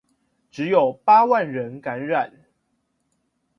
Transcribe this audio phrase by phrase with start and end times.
[0.49, 2.33] 只有八萬人感染